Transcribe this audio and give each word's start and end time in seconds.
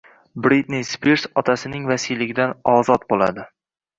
Britni 0.45 0.79
Spirs 0.91 1.25
otasining 1.41 1.85
vasiyligidan 1.91 2.57
ozod 2.75 3.09
bo‘ladi 3.13 3.49